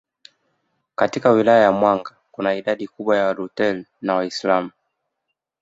[0.95, 4.71] Katika Wilaya ya Mwanga kuna idadi kubwa ya Waluteri na Waislamu